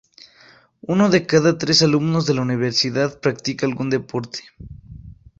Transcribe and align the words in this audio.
Uno 0.93 1.09
de 1.11 1.27
cada 1.27 1.59
tres 1.59 1.83
alumnos 1.83 2.25
de 2.25 2.33
la 2.33 2.41
Universidad 2.41 3.19
practica 3.19 3.67
algún 3.67 3.91
deporte. 3.91 4.39